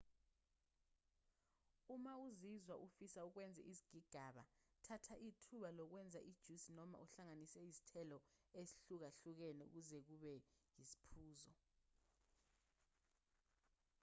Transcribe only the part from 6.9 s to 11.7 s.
uhlanganise izithelo ezihlukahlukene ukuze kube yisiphuzo